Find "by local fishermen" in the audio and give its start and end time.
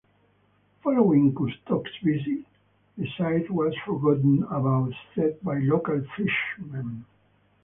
5.43-7.05